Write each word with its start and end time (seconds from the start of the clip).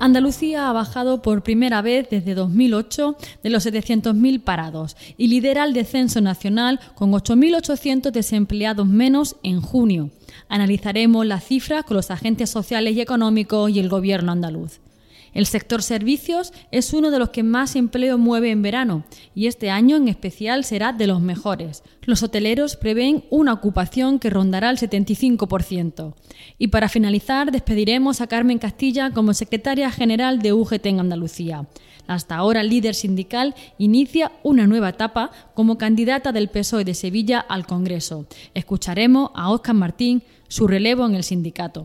Andalucía 0.00 0.70
ha 0.70 0.72
bajado 0.72 1.20
por 1.20 1.42
primera 1.42 1.82
vez 1.82 2.08
desde 2.10 2.34
2008 2.34 3.16
de 3.42 3.50
los 3.50 3.66
700.000 3.66 4.40
parados 4.40 4.96
y 5.18 5.28
lidera 5.28 5.62
el 5.64 5.74
descenso 5.74 6.22
nacional 6.22 6.80
con 6.94 7.12
8.800 7.12 8.10
desempleados 8.10 8.86
menos 8.86 9.36
en 9.42 9.60
junio. 9.60 10.08
Analizaremos 10.48 11.26
las 11.26 11.44
cifras 11.44 11.84
con 11.84 11.98
los 11.98 12.10
agentes 12.10 12.48
sociales 12.48 12.96
y 12.96 13.02
económicos 13.02 13.70
y 13.70 13.78
el 13.78 13.90
gobierno 13.90 14.32
andaluz. 14.32 14.80
El 15.32 15.46
sector 15.46 15.82
servicios 15.82 16.52
es 16.70 16.92
uno 16.92 17.10
de 17.10 17.18
los 17.18 17.30
que 17.30 17.42
más 17.42 17.76
empleo 17.76 18.18
mueve 18.18 18.50
en 18.50 18.62
verano 18.62 19.04
y 19.34 19.46
este 19.46 19.70
año 19.70 19.96
en 19.96 20.08
especial 20.08 20.64
será 20.64 20.92
de 20.92 21.06
los 21.06 21.20
mejores. 21.20 21.82
Los 22.02 22.22
hoteleros 22.22 22.76
prevén 22.76 23.24
una 23.30 23.52
ocupación 23.52 24.18
que 24.18 24.30
rondará 24.30 24.70
el 24.70 24.78
75%. 24.78 26.14
Y 26.58 26.68
para 26.68 26.88
finalizar, 26.88 27.52
despediremos 27.52 28.20
a 28.20 28.26
Carmen 28.26 28.58
Castilla 28.58 29.10
como 29.10 29.34
secretaria 29.34 29.90
general 29.90 30.40
de 30.40 30.52
UGT 30.52 30.86
en 30.86 31.00
Andalucía. 31.00 31.66
Hasta 32.06 32.34
ahora 32.34 32.64
líder 32.64 32.96
sindical 32.96 33.54
inicia 33.78 34.32
una 34.42 34.66
nueva 34.66 34.88
etapa 34.88 35.30
como 35.54 35.78
candidata 35.78 36.32
del 36.32 36.48
PSOE 36.48 36.84
de 36.84 36.94
Sevilla 36.94 37.38
al 37.38 37.66
Congreso. 37.66 38.26
Escucharemos 38.54 39.30
a 39.34 39.50
Óscar 39.50 39.76
Martín, 39.76 40.22
su 40.48 40.66
relevo 40.66 41.06
en 41.06 41.14
el 41.14 41.22
sindicato 41.22 41.84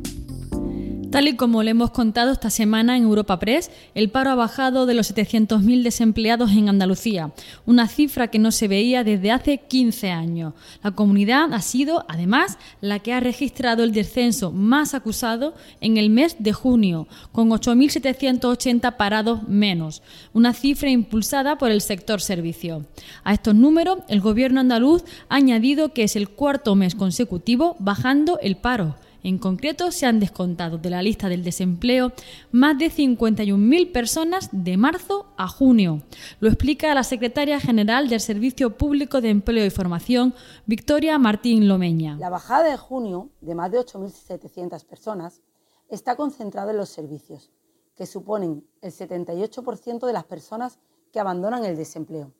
Tal 1.11 1.27
y 1.27 1.35
como 1.35 1.61
le 1.61 1.71
hemos 1.71 1.91
contado 1.91 2.31
esta 2.31 2.49
semana 2.49 2.95
en 2.95 3.03
Europa 3.03 3.37
Press, 3.37 3.69
el 3.95 4.09
paro 4.09 4.29
ha 4.29 4.35
bajado 4.35 4.85
de 4.85 4.93
los 4.93 5.13
700.000 5.13 5.83
desempleados 5.83 6.51
en 6.51 6.69
Andalucía, 6.69 7.33
una 7.65 7.89
cifra 7.89 8.29
que 8.29 8.39
no 8.39 8.51
se 8.51 8.69
veía 8.69 9.03
desde 9.03 9.29
hace 9.29 9.57
15 9.57 10.09
años. 10.09 10.53
La 10.81 10.91
comunidad 10.91 11.53
ha 11.53 11.61
sido, 11.61 12.05
además, 12.07 12.57
la 12.79 12.99
que 12.99 13.11
ha 13.11 13.19
registrado 13.19 13.83
el 13.83 13.91
descenso 13.91 14.53
más 14.53 14.93
acusado 14.93 15.53
en 15.81 15.97
el 15.97 16.09
mes 16.09 16.37
de 16.39 16.53
junio, 16.53 17.09
con 17.33 17.49
8.780 17.49 18.95
parados 18.95 19.45
menos, 19.49 20.03
una 20.31 20.53
cifra 20.53 20.91
impulsada 20.91 21.57
por 21.57 21.71
el 21.71 21.81
sector 21.81 22.21
servicio. 22.21 22.85
A 23.25 23.33
estos 23.33 23.53
números, 23.53 23.99
el 24.07 24.21
gobierno 24.21 24.61
andaluz 24.61 25.03
ha 25.27 25.35
añadido 25.35 25.91
que 25.91 26.03
es 26.03 26.15
el 26.15 26.29
cuarto 26.29 26.73
mes 26.75 26.95
consecutivo 26.95 27.75
bajando 27.79 28.39
el 28.39 28.55
paro 28.55 28.95
en 29.23 29.37
concreto, 29.37 29.91
se 29.91 30.05
han 30.05 30.19
descontado 30.19 30.77
de 30.77 30.89
la 30.89 31.01
lista 31.01 31.29
del 31.29 31.43
desempleo 31.43 32.11
más 32.51 32.77
de 32.77 32.91
51.000 32.91 33.91
personas 33.91 34.49
de 34.51 34.77
marzo 34.77 35.27
a 35.37 35.47
junio. 35.47 36.01
Lo 36.39 36.47
explica 36.47 36.93
la 36.95 37.03
secretaria 37.03 37.59
general 37.59 38.09
del 38.09 38.19
Servicio 38.19 38.77
Público 38.77 39.21
de 39.21 39.29
Empleo 39.29 39.65
y 39.65 39.69
Formación, 39.69 40.33
Victoria 40.65 41.17
Martín 41.17 41.67
Lomeña. 41.67 42.17
La 42.17 42.29
bajada 42.29 42.69
de 42.69 42.77
junio 42.77 43.29
de 43.41 43.55
más 43.55 43.71
de 43.71 43.79
8.700 43.79 44.85
personas 44.85 45.41
está 45.87 46.15
concentrada 46.15 46.71
en 46.71 46.77
los 46.77 46.89
servicios, 46.89 47.51
que 47.95 48.05
suponen 48.05 48.65
el 48.81 48.91
78% 48.91 50.07
de 50.07 50.13
las 50.13 50.23
personas 50.23 50.79
que 51.11 51.19
abandonan 51.19 51.65
el 51.65 51.75
desempleo. 51.75 52.33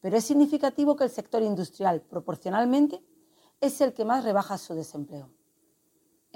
Pero 0.00 0.16
es 0.16 0.24
significativo 0.24 0.96
que 0.96 1.04
el 1.04 1.10
sector 1.10 1.42
industrial, 1.42 2.02
proporcionalmente, 2.02 3.02
es 3.60 3.80
el 3.80 3.94
que 3.94 4.04
más 4.04 4.24
rebaja 4.24 4.58
su 4.58 4.74
desempleo. 4.74 5.30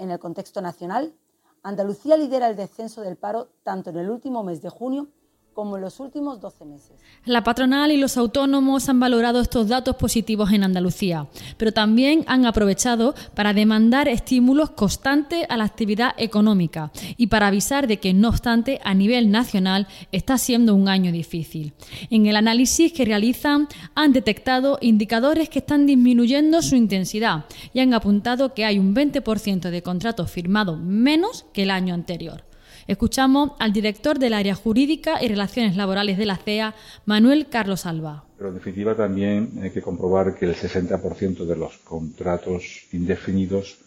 En 0.01 0.09
el 0.09 0.17
contexto 0.17 0.63
nacional, 0.63 1.13
Andalucía 1.61 2.17
lidera 2.17 2.47
el 2.47 2.55
descenso 2.55 3.01
del 3.01 3.17
paro 3.17 3.49
tanto 3.61 3.91
en 3.91 3.97
el 3.97 4.09
último 4.09 4.41
mes 4.41 4.63
de 4.63 4.69
junio 4.71 5.09
como 5.53 5.75
en 5.75 5.81
los 5.81 5.99
últimos 5.99 6.39
12 6.39 6.65
meses. 6.65 6.91
La 7.25 7.43
patronal 7.43 7.91
y 7.91 7.97
los 7.97 8.17
autónomos 8.17 8.87
han 8.89 8.99
valorado 8.99 9.41
estos 9.41 9.67
datos 9.67 9.95
positivos 9.95 10.51
en 10.51 10.63
Andalucía, 10.63 11.27
pero 11.57 11.71
también 11.71 12.23
han 12.27 12.45
aprovechado 12.45 13.13
para 13.35 13.53
demandar 13.53 14.07
estímulos 14.07 14.71
constantes 14.71 15.45
a 15.49 15.57
la 15.57 15.65
actividad 15.65 16.13
económica 16.17 16.91
y 17.17 17.27
para 17.27 17.47
avisar 17.47 17.87
de 17.87 17.97
que, 17.97 18.13
no 18.13 18.29
obstante, 18.29 18.79
a 18.83 18.93
nivel 18.93 19.29
nacional 19.29 19.87
está 20.11 20.37
siendo 20.37 20.73
un 20.73 20.87
año 20.87 21.11
difícil. 21.11 21.73
En 22.09 22.25
el 22.25 22.35
análisis 22.35 22.93
que 22.93 23.05
realizan 23.05 23.67
han 23.93 24.13
detectado 24.13 24.77
indicadores 24.81 25.49
que 25.49 25.59
están 25.59 25.85
disminuyendo 25.85 26.61
su 26.61 26.75
intensidad 26.75 27.45
y 27.73 27.79
han 27.79 27.93
apuntado 27.93 28.53
que 28.53 28.65
hay 28.65 28.79
un 28.79 28.95
20% 28.95 29.69
de 29.69 29.83
contratos 29.83 30.31
firmados 30.31 30.79
menos 30.79 31.45
que 31.53 31.63
el 31.63 31.71
año 31.71 31.93
anterior. 31.93 32.50
Escuchamos 32.87 33.51
al 33.59 33.73
director 33.73 34.19
del 34.19 34.33
área 34.33 34.55
jurídica 34.55 35.23
y 35.23 35.27
relaciones 35.27 35.75
laborales 35.75 36.17
de 36.17 36.25
la 36.25 36.37
CEA, 36.37 36.75
Manuel 37.05 37.47
Carlos 37.49 37.85
Alba. 37.85 38.25
Pero 38.37 38.49
en 38.49 38.55
definitiva 38.55 38.95
también 38.95 39.51
hay 39.61 39.69
que 39.69 39.81
comprobar 39.81 40.35
que 40.35 40.45
el 40.45 40.55
60% 40.55 41.45
de 41.45 41.55
los 41.55 41.77
contratos 41.79 42.87
indefinidos 42.91 43.77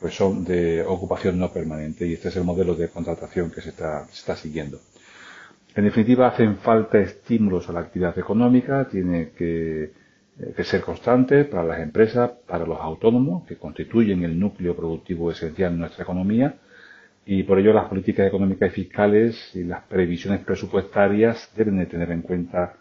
pues 0.00 0.16
son 0.16 0.44
de 0.44 0.82
ocupación 0.82 1.38
no 1.38 1.50
permanente 1.50 2.06
y 2.06 2.14
este 2.14 2.28
es 2.28 2.36
el 2.36 2.44
modelo 2.44 2.74
de 2.74 2.88
contratación 2.88 3.50
que 3.50 3.60
se 3.60 3.70
está, 3.70 4.36
siguiendo. 4.36 4.78
En 5.74 5.84
definitiva, 5.84 6.28
hacen 6.28 6.58
falta 6.58 6.98
estímulos 6.98 7.68
a 7.68 7.72
la 7.72 7.80
actividad 7.80 8.18
económica, 8.18 8.86
tiene 8.88 9.30
que, 9.30 9.84
eh, 9.84 10.52
que, 10.56 10.64
ser 10.64 10.82
constante 10.82 11.44
para 11.44 11.64
las 11.64 11.80
empresas, 11.80 12.32
para 12.46 12.66
los 12.66 12.78
autónomos, 12.80 13.46
que 13.46 13.56
constituyen 13.56 14.22
el 14.24 14.38
núcleo 14.38 14.76
productivo 14.76 15.30
esencial 15.30 15.72
en 15.72 15.78
nuestra 15.80 16.04
economía, 16.04 16.54
y 17.26 17.42
por 17.44 17.58
ello 17.58 17.72
las 17.72 17.88
políticas 17.88 18.26
económicas 18.26 18.70
y 18.72 18.74
fiscales 18.74 19.50
y 19.54 19.64
las 19.64 19.82
previsiones 19.84 20.40
presupuestarias 20.44 21.50
deben 21.56 21.78
de 21.78 21.86
tener 21.86 22.10
en 22.10 22.22
cuenta 22.22 22.74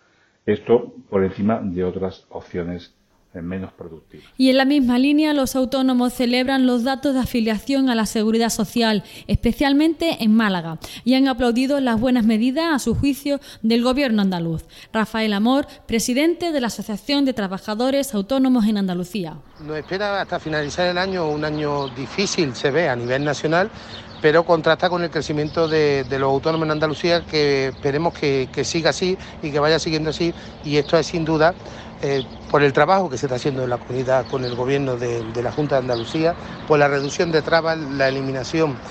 esto 0.46 0.94
por 1.10 1.24
encima 1.24 1.62
de 1.64 1.84
otras 1.84 2.26
opciones 2.30 2.94
menos 3.42 3.72
productivas. 3.74 4.26
Y 4.38 4.50
en 4.50 4.58
la 4.58 4.66
misma 4.66 5.00
línea, 5.00 5.34
los 5.34 5.56
autónomos 5.56 6.14
celebran 6.14 6.66
los 6.68 6.84
datos 6.84 7.14
de 7.14 7.22
afiliación 7.22 7.90
a 7.90 7.96
la 7.96 8.06
seguridad 8.06 8.50
social, 8.50 9.04
especialmente 9.28 10.24
en 10.24 10.36
Málaga, 10.36 10.78
y 11.04 11.16
han 11.16 11.28
aplaudido 11.28 11.80
las 11.80 12.00
buenas 12.00 12.26
medidas, 12.26 12.74
a 12.74 12.80
su 12.80 12.96
juicio, 12.96 13.40
del 13.62 13.84
gobierno 13.84 14.22
andaluz. 14.22 14.64
Rafael 14.92 15.34
Amor, 15.34 15.68
presidente 15.88 16.52
de 16.52 16.62
la 16.62 16.68
Asociación 16.68 17.26
de 17.26 17.34
Trabajadores 17.34 18.14
Autónomos 18.14 18.66
en 18.66 18.78
Andalucía. 18.78 19.38
Nos 19.62 19.78
espera 19.78 20.22
hasta 20.22 20.40
finalizar 20.40 20.88
el 20.88 20.98
año 20.98 21.30
un 21.30 21.46
año 21.46 21.88
difícil, 21.90 22.56
se 22.56 22.72
ve, 22.72 22.90
a 22.90 22.96
nivel 22.96 23.24
nacional, 23.24 23.70
pero 24.22 24.46
contrasta 24.46 24.90
con 24.90 25.04
el 25.04 25.10
crecimiento 25.10 25.68
de, 25.68 26.06
los 26.10 26.24
autónomos 26.24 26.66
en 26.66 26.72
Andalucía, 26.72 27.26
que 27.26 27.68
esperemos 27.68 28.14
que, 28.14 28.48
siga 28.64 28.92
así 28.92 29.18
y 29.42 29.52
que 29.52 29.60
vaya 29.60 29.80
siguiendo 29.80 30.12
así, 30.12 30.34
y 30.64 30.78
esto 30.78 30.98
es 30.98 31.08
sin 31.08 31.26
duda 31.26 31.54
eh, 32.04 32.26
por 32.48 32.64
el 32.64 32.74
trabajo 32.74 33.10
que 33.10 33.18
se 33.18 33.28
está 33.28 33.36
haciendo 33.38 33.64
en 33.64 33.70
la 33.72 33.80
comunidad 33.80 34.28
con 34.28 34.44
el 34.46 34.56
gobierno 34.56 34.98
de, 34.98 35.24
de 35.24 35.44
la 35.44 35.52
Junta 35.52 35.76
de 35.76 35.80
Andalucía, 35.82 36.38
por 36.66 36.80
la 36.80 36.90
reducción 36.90 37.32
de 37.32 37.42
trabas, 37.44 37.80
la 37.80 38.10
eliminación 38.10 38.82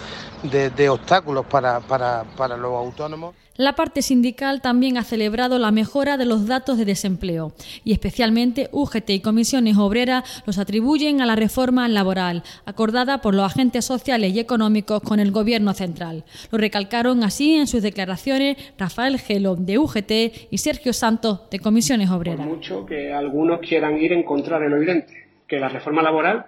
de, 0.42 0.88
obstáculos 0.88 1.46
para, 1.46 1.80
para, 1.80 2.56
los 2.56 2.72
autónomos. 2.72 3.34
La 3.56 3.74
parte 3.74 4.00
sindical 4.00 4.62
también 4.62 4.96
ha 4.96 5.04
celebrado 5.04 5.58
la 5.58 5.70
mejora 5.70 6.16
de 6.16 6.24
los 6.24 6.46
datos 6.46 6.78
de 6.78 6.86
desempleo 6.86 7.52
y 7.84 7.92
especialmente 7.92 8.70
UGT 8.72 9.10
y 9.10 9.20
comisiones 9.20 9.76
obreras 9.76 10.42
los 10.46 10.58
atribuyen 10.58 11.20
a 11.20 11.26
la 11.26 11.36
reforma 11.36 11.86
laboral 11.86 12.42
acordada 12.64 13.20
por 13.20 13.34
los 13.34 13.44
agentes 13.44 13.84
sociales 13.84 14.32
y 14.32 14.40
económicos 14.40 15.02
con 15.02 15.20
el 15.20 15.32
Gobierno 15.32 15.74
central. 15.74 16.24
Lo 16.50 16.56
recalcaron 16.56 17.22
así 17.24 17.54
en 17.54 17.66
sus 17.66 17.82
declaraciones 17.82 18.56
Rafael 18.78 19.18
Gelo 19.18 19.54
de 19.54 19.78
UGT 19.78 20.12
y 20.50 20.58
Sergio 20.58 20.94
Santos 20.94 21.42
de 21.50 21.58
comisiones 21.58 22.10
obreras. 22.10 22.46
Por 22.46 22.56
mucho 22.56 22.86
que 22.86 23.12
algunos 23.12 23.60
quieran 23.60 23.98
ir 23.98 24.12
en 24.14 24.22
contra 24.22 24.58
de 24.58 24.70
lo 24.70 24.76
evidente, 24.76 25.28
que 25.46 25.60
la 25.60 25.68
reforma 25.68 26.02
laboral 26.02 26.46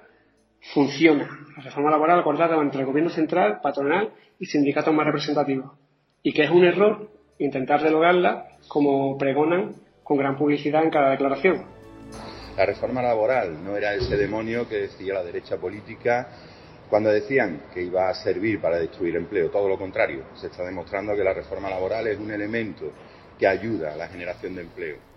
funciona. 0.72 1.28
La 1.56 1.62
reforma 1.62 1.90
laboral 1.90 2.20
acordada 2.20 2.60
entre 2.60 2.80
el 2.80 2.86
Gobierno 2.86 3.10
central, 3.10 3.60
patronal 3.62 4.12
y 4.38 4.46
sindicatos 4.46 4.94
más 4.94 5.06
representativos. 5.06 5.72
Y 6.22 6.32
que 6.32 6.44
es 6.44 6.50
un 6.50 6.64
error 6.64 7.10
intentar 7.38 7.82
derogarla 7.82 8.48
como 8.68 9.18
pregonan 9.18 9.74
con 10.02 10.16
gran 10.16 10.36
publicidad 10.36 10.82
en 10.82 10.90
cada 10.90 11.10
declaración. 11.10 11.64
La 12.56 12.66
reforma 12.66 13.02
laboral 13.02 13.62
no 13.64 13.76
era 13.76 13.94
ese 13.94 14.16
demonio 14.16 14.68
que 14.68 14.76
decía 14.76 15.14
la 15.14 15.24
derecha 15.24 15.56
política 15.56 16.28
cuando 16.88 17.10
decían 17.10 17.62
que 17.72 17.82
iba 17.82 18.08
a 18.08 18.14
servir 18.14 18.60
para 18.60 18.78
destruir 18.78 19.16
empleo. 19.16 19.50
Todo 19.50 19.68
lo 19.68 19.78
contrario, 19.78 20.24
se 20.34 20.46
está 20.46 20.64
demostrando 20.64 21.16
que 21.16 21.24
la 21.24 21.34
reforma 21.34 21.68
laboral 21.68 22.06
es 22.06 22.18
un 22.18 22.30
elemento 22.30 22.92
que 23.38 23.46
ayuda 23.46 23.94
a 23.94 23.96
la 23.96 24.08
generación 24.08 24.54
de 24.54 24.62
empleo. 24.62 25.13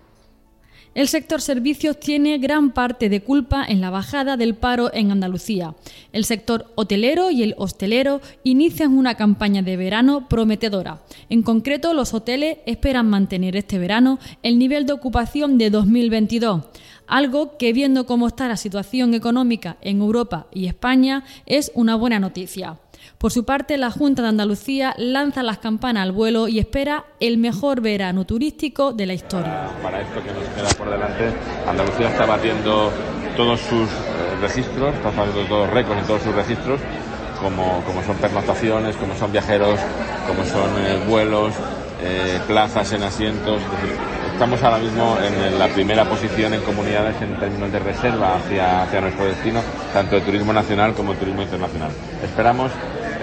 El 0.95 1.07
sector 1.07 1.41
servicios 1.41 1.99
tiene 1.99 2.37
gran 2.39 2.71
parte 2.71 3.09
de 3.09 3.21
culpa 3.21 3.63
en 3.67 3.81
la 3.81 3.89
bajada 3.89 4.35
del 4.35 4.55
paro 4.55 4.91
en 4.93 5.11
Andalucía. 5.11 5.75
El 6.11 6.25
sector 6.25 6.71
hotelero 6.75 7.29
y 7.29 7.43
el 7.43 7.55
hostelero 7.57 8.19
inician 8.43 8.97
una 8.97 9.15
campaña 9.15 9.61
de 9.61 9.77
verano 9.77 10.27
prometedora. 10.27 11.01
En 11.29 11.43
concreto, 11.43 11.93
los 11.93 12.13
hoteles 12.13 12.57
esperan 12.65 13.09
mantener 13.09 13.55
este 13.55 13.77
verano 13.77 14.17
el 14.41 14.57
nivel 14.57 14.85
de 14.85 14.93
ocupación 14.93 15.57
de 15.57 15.69
2022. 15.69 16.63
algo 17.07 17.57
que 17.57 17.71
viendo 17.71 18.05
cómo 18.05 18.27
está 18.27 18.49
la 18.49 18.57
situación 18.57 19.13
económica 19.13 19.77
en 19.81 20.01
Europa 20.01 20.47
y 20.51 20.65
España 20.67 21.23
es 21.45 21.71
una 21.73 21.95
buena 21.95 22.19
noticia. 22.19 22.79
Por 23.17 23.31
su 23.31 23.45
parte, 23.45 23.77
la 23.77 23.91
Junta 23.91 24.21
de 24.21 24.29
Andalucía 24.29 24.93
lanza 24.97 25.43
las 25.43 25.57
campanas 25.57 26.03
al 26.03 26.11
vuelo 26.11 26.47
y 26.47 26.59
espera 26.59 27.05
el 27.19 27.37
mejor 27.37 27.81
verano 27.81 28.25
turístico 28.25 28.93
de 28.93 29.05
la 29.05 29.13
historia. 29.13 29.69
Para 29.81 30.01
esto 30.01 30.21
que 30.23 30.31
nos 30.31 30.47
queda 30.49 30.77
por 30.77 30.89
delante, 30.89 31.33
Andalucía 31.67 32.09
está 32.09 32.25
batiendo 32.25 32.91
todos 33.35 33.59
sus 33.61 33.87
eh, 33.89 34.37
registros, 34.41 34.95
está 34.95 35.09
haciendo 35.09 35.45
todos 35.47 35.69
récords 35.69 36.01
en 36.01 36.07
todos 36.07 36.21
sus 36.23 36.35
registros, 36.35 36.79
como, 37.41 37.83
como 37.85 38.03
son 38.03 38.17
pernoctaciones, 38.17 38.95
como 38.95 39.15
son 39.15 39.31
viajeros, 39.31 39.79
como 40.27 40.43
son 40.43 40.69
eh, 40.79 40.99
vuelos, 41.07 41.53
eh, 42.03 42.39
plazas 42.47 42.91
en 42.93 43.03
asientos. 43.03 43.61
Estamos 44.33 44.61
ahora 44.61 44.77
mismo 44.77 45.17
en 45.19 45.57
la 45.57 45.67
primera 45.69 46.05
posición 46.05 46.53
en 46.53 46.61
comunidades 46.61 47.19
en 47.23 47.39
términos 47.39 47.71
de 47.71 47.79
reserva 47.79 48.35
hacia, 48.35 48.83
hacia 48.83 49.01
nuestro 49.01 49.25
destino, 49.25 49.61
tanto 49.93 50.15
de 50.15 50.21
turismo 50.21 50.53
nacional 50.53 50.93
como 50.93 51.13
de 51.13 51.19
turismo 51.19 51.41
internacional. 51.41 51.89
Esperamos 52.23 52.71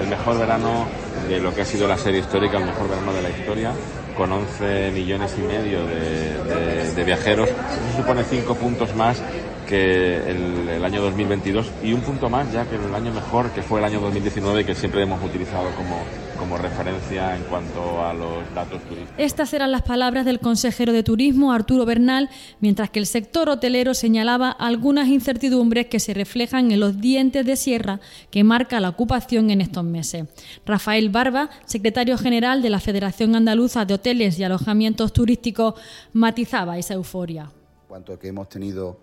el 0.05 0.11
mejor 0.11 0.39
verano 0.39 0.87
de 1.29 1.41
lo 1.41 1.55
que 1.55 1.63
ha 1.63 1.65
sido 1.65 1.89
la 1.89 1.97
serie 1.97 2.21
histórica, 2.21 2.59
el 2.59 2.67
mejor 2.67 2.89
verano 2.89 3.13
de 3.15 3.23
la 3.23 3.31
historia, 3.31 3.73
con 4.17 4.31
11 4.31 4.91
millones 4.93 5.35
y 5.39 5.43
medio 5.43 5.85
de, 5.87 7.05
viajeros. 7.05 7.49
Eso 7.49 7.99
supone 7.99 8.25
5 8.25 8.55
puntos 8.55 8.95
más 8.95 9.23
que 9.65 10.17
el, 10.31 10.85
año 10.85 11.01
2022 11.03 11.71
y 11.83 11.93
un 11.93 12.03
punto 12.03 12.29
más 12.29 12.53
ya 12.53 12.69
que 12.69 12.77
el 12.77 12.95
año 12.95 13.13
mejor 13.13 13.51
que 13.51 13.63
fue 13.63 13.79
el 13.79 13.87
año 13.87 14.01
2019 14.01 14.67
que 14.67 14.75
siempre 14.75 15.03
hemos 15.03 15.23
utilizado 15.25 15.71
como, 15.77 16.03
como 16.39 16.59
referencia 16.59 17.35
en 17.37 17.43
cuanto 17.45 18.05
a 18.05 18.13
los 18.13 18.55
datos 18.55 18.83
turísticos. 18.83 19.15
Estas 19.17 19.55
eran 19.55 19.73
las 19.73 19.83
palabras 19.83 20.25
del 20.27 20.41
consejero 20.41 20.93
de 20.93 21.03
Turismo 21.03 21.53
Arturo 21.53 21.87
Bernal, 21.87 22.29
mientras 22.61 22.91
que 22.91 22.99
el 22.99 23.07
sector 23.07 23.49
hotelero 23.49 23.95
señalaba 23.95 24.51
algunas 24.51 25.09
incertidumbres 25.09 25.87
que 25.87 26.01
se 26.01 26.13
reflejan 26.13 26.71
en 26.71 26.81
los 26.81 27.01
dientes 27.01 27.47
de 27.47 27.57
sierra 27.57 28.01
que 28.31 28.45
marca 28.45 28.81
la 28.81 28.91
ocupación 28.91 29.51
en 29.51 29.61
estos 29.61 29.85
meses. 29.85 30.27
Rafael 30.67 31.09
Barba, 31.09 31.51
secretario 31.65 32.19
general 32.19 32.61
de 32.61 32.71
la 32.71 32.81
Federación 32.81 33.35
Andaluza 33.37 33.85
de 33.85 33.95
Hoteles 33.95 34.39
y 34.39 34.45
Alojamientos 34.45 35.13
Turísticos, 35.13 35.75
matizaba 36.13 36.79
esa 36.79 36.95
euforia. 36.95 37.51
Cuanto 37.89 38.19
que 38.19 38.29
hemos 38.29 38.49
tenido 38.49 38.99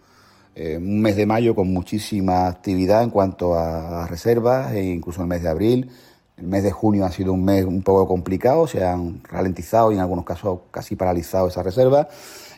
eh, 0.55 0.77
un 0.77 1.01
mes 1.01 1.15
de 1.15 1.25
mayo 1.25 1.55
con 1.55 1.71
muchísima 1.71 2.47
actividad 2.47 3.03
en 3.03 3.09
cuanto 3.09 3.55
a, 3.55 4.07
reservas, 4.07 4.73
e 4.73 4.83
incluso 4.83 5.21
el 5.21 5.27
mes 5.27 5.43
de 5.43 5.49
abril. 5.49 5.89
El 6.37 6.47
mes 6.47 6.63
de 6.63 6.71
junio 6.71 7.05
ha 7.05 7.11
sido 7.11 7.33
un 7.33 7.45
mes 7.45 7.65
un 7.65 7.83
poco 7.83 8.07
complicado, 8.07 8.67
se 8.67 8.83
han 8.83 9.21
ralentizado 9.23 9.91
y 9.91 9.95
en 9.95 10.01
algunos 10.01 10.25
casos 10.25 10.61
casi 10.71 10.95
paralizado 10.95 11.47
esas 11.47 11.63
reservas. 11.63 12.07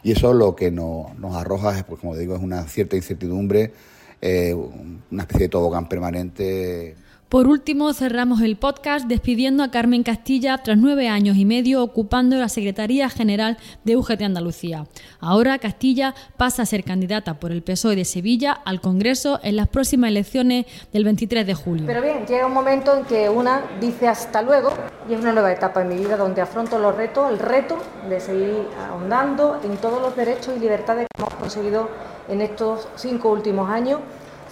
Y 0.03 0.11
eso 0.11 0.31
es 0.31 0.35
lo 0.35 0.55
que 0.55 0.71
nos, 0.71 1.17
nos 1.19 1.35
arroja, 1.35 1.85
pues, 1.87 1.99
como 1.99 2.15
digo, 2.15 2.35
es 2.35 2.41
una 2.41 2.63
cierta 2.67 2.95
incertidumbre, 2.95 3.73
eh, 4.21 4.53
una 5.11 5.23
especie 5.23 5.47
de 5.47 5.49
tobogán 5.49 5.87
permanente 5.87 6.95
por 7.29 7.47
último, 7.47 7.93
cerramos 7.93 8.41
el 8.41 8.57
podcast 8.57 9.07
despidiendo 9.07 9.63
a 9.63 9.71
Carmen 9.71 10.03
Castilla 10.03 10.59
tras 10.59 10.77
nueve 10.77 11.09
años 11.09 11.35
y 11.37 11.45
medio 11.45 11.81
ocupando 11.81 12.35
la 12.37 12.47
Secretaría 12.47 13.09
General 13.09 13.57
de 13.83 13.97
UGT 13.97 14.21
Andalucía. 14.21 14.85
Ahora 15.19 15.57
Castilla 15.57 16.13
pasa 16.37 16.61
a 16.61 16.65
ser 16.65 16.83
candidata 16.83 17.39
por 17.39 17.51
el 17.51 17.63
PSOE 17.63 17.95
de 17.95 18.05
Sevilla 18.05 18.53
al 18.53 18.81
Congreso 18.81 19.39
en 19.41 19.55
las 19.55 19.67
próximas 19.67 20.09
elecciones 20.09 20.65
del 20.91 21.05
23 21.05 21.47
de 21.47 21.53
julio. 21.55 21.85
Pero 21.87 22.01
bien, 22.03 22.25
llega 22.27 22.45
un 22.45 22.53
momento 22.53 22.95
en 22.95 23.05
que 23.05 23.29
una 23.29 23.63
dice 23.81 24.07
hasta 24.07 24.41
luego 24.43 24.71
y 25.09 25.13
es 25.13 25.19
una 25.19 25.33
nueva 25.33 25.51
etapa 25.51 25.81
en 25.81 25.89
mi 25.89 25.95
vida 25.95 26.17
donde 26.17 26.41
afronto 26.41 26.77
los 26.77 26.95
retos, 26.95 27.31
el 27.31 27.39
reto 27.39 27.77
de 28.09 28.19
seguir 28.19 28.67
ahondando 28.89 29.59
en 29.63 29.77
todos 29.77 30.01
los 30.01 30.15
derechos 30.15 30.53
y 30.55 30.59
libertades 30.59 31.07
que 31.11 31.21
hemos 31.21 31.33
conseguido 31.33 31.89
en 32.29 32.41
estos 32.41 32.87
cinco 32.95 33.31
últimos 33.31 33.69
años 33.69 33.99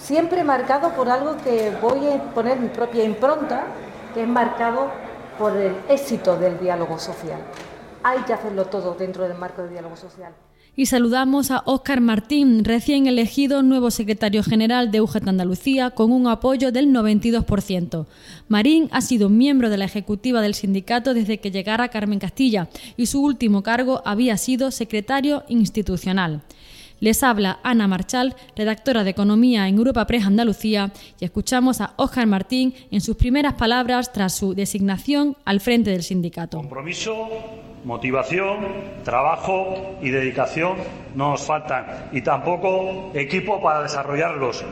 siempre 0.02 0.44
marcado 0.44 0.94
por 0.94 1.10
algo 1.10 1.38
que 1.38 1.72
voy 1.82 2.08
a 2.08 2.34
poner 2.34 2.60
mi 2.60 2.70
propia 2.70 3.04
impronta, 3.04 3.68
que 4.14 4.24
es 4.24 4.28
marcado 4.28 4.92
por 5.38 5.56
el 5.56 5.76
éxito 5.90 6.38
del 6.38 6.60
diálogo 6.60 7.00
social. 7.00 7.42
Hay 8.04 8.20
que 8.22 8.34
hacerlo 8.34 8.66
todo 8.66 8.96
dentro 8.96 9.28
del 9.28 9.38
marco 9.38 9.62
del 9.62 9.72
diálogo 9.72 9.96
social. 9.96 10.34
Y 10.74 10.86
saludamos 10.86 11.52
a 11.52 11.64
Óscar 11.66 12.00
Martín, 12.00 12.64
recién 12.64 13.06
elegido 13.06 13.62
nuevo 13.62 13.92
secretario 13.92 14.42
general 14.42 14.90
de 14.90 15.02
UGT 15.02 15.28
Andalucía, 15.28 15.90
con 15.90 16.14
un 16.14 16.28
apoyo 16.28 16.72
del 16.72 16.88
92%. 16.94 18.06
Marín 18.48 18.88
ha 18.92 19.02
sido 19.02 19.28
miembro 19.28 19.70
de 19.70 19.78
la 19.78 19.86
ejecutiva 19.86 20.42
del 20.42 20.54
sindicato 20.54 21.14
desde 21.14 21.40
que 21.40 21.52
llegara 21.52 21.90
Carmen 21.90 22.20
Castilla 22.20 22.70
y 22.96 23.08
su 23.08 23.22
último 23.22 23.64
cargo 23.64 24.02
había 24.06 24.38
sido 24.38 24.72
secretario 24.72 25.44
institucional. 25.50 26.42
Les 27.02 27.24
habla 27.24 27.60
Ana 27.64 27.88
Marchal, 27.88 28.36
redactora 28.56 29.04
de 29.04 29.10
Economía 29.10 29.68
en 29.68 29.76
Europa 29.76 30.06
Press 30.06 30.24
Andalucía, 30.24 30.92
y 31.20 31.26
escuchamos 31.26 31.82
a 31.82 31.94
Óscar 31.96 32.28
Martín 32.28 32.76
en 32.92 33.02
sus 33.02 33.18
primeras 33.18 33.56
palabras 33.56 34.14
tras 34.14 34.36
su 34.36 34.54
designación 34.54 35.36
al 35.44 35.62
frente 35.62 35.90
del 35.90 36.04
sindicato. 36.04 36.58
Compromiso, 36.58 37.28
motivación, 37.86 38.68
trabajo 39.04 39.98
y 40.04 40.12
dedicación 40.12 40.78
no 41.16 41.32
nos 41.32 41.42
faltan, 41.42 42.10
y 42.12 42.22
tampoco 42.22 43.10
equipo 43.16 43.60
para 43.64 43.82
desarrollarlos 43.82 44.64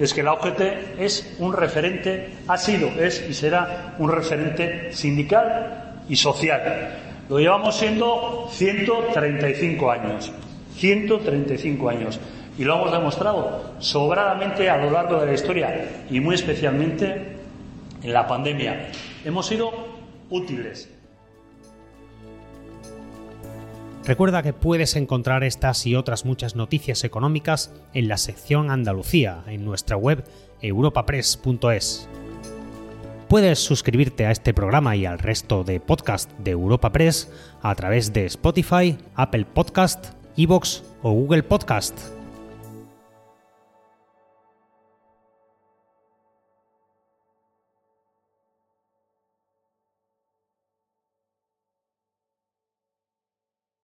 es 0.00 0.12
que 0.12 0.24
la 0.24 0.32
OGT 0.32 0.60
es 0.98 1.36
un 1.38 1.52
referente, 1.52 2.30
ha 2.48 2.56
sido, 2.56 2.88
es 2.88 3.24
y 3.28 3.34
será 3.34 3.94
un 3.98 4.10
referente 4.10 4.92
sindical 4.92 6.02
y 6.08 6.16
social. 6.16 7.22
Lo 7.28 7.38
llevamos 7.38 7.76
siendo 7.76 8.48
135 8.50 9.90
años. 9.90 10.32
135 10.78 11.88
años. 11.88 12.18
Y 12.58 12.64
lo 12.64 12.76
hemos 12.76 12.92
demostrado 12.92 13.74
sobradamente 13.78 14.68
a 14.68 14.78
lo 14.78 14.90
largo 14.90 15.20
de 15.20 15.26
la 15.26 15.34
historia 15.34 16.04
y 16.10 16.20
muy 16.20 16.34
especialmente 16.34 17.36
en 18.02 18.12
la 18.12 18.26
pandemia. 18.26 18.90
Hemos 19.24 19.46
sido 19.46 19.70
útiles. 20.30 20.88
Recuerda 24.04 24.42
que 24.42 24.54
puedes 24.54 24.96
encontrar 24.96 25.44
estas 25.44 25.86
y 25.86 25.94
otras 25.94 26.24
muchas 26.24 26.56
noticias 26.56 27.04
económicas 27.04 27.74
en 27.92 28.08
la 28.08 28.16
sección 28.16 28.70
Andalucía 28.70 29.44
en 29.46 29.66
nuestra 29.66 29.98
web 29.98 30.24
europapress.es. 30.62 32.08
Puedes 33.28 33.58
suscribirte 33.58 34.24
a 34.24 34.30
este 34.30 34.54
programa 34.54 34.96
y 34.96 35.04
al 35.04 35.18
resto 35.18 35.62
de 35.62 35.80
podcast 35.80 36.32
de 36.38 36.52
Europa 36.52 36.90
Press 36.90 37.30
a 37.60 37.74
través 37.74 38.14
de 38.14 38.24
Spotify, 38.24 38.96
Apple 39.14 39.44
Podcast, 39.44 40.17
Evox 40.38 40.84
o 41.02 41.12
Google 41.12 41.42
Podcast. 41.42 42.17